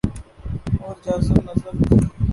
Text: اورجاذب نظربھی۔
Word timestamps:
اورجاذب 0.81 1.37
نظربھی۔ 1.47 1.99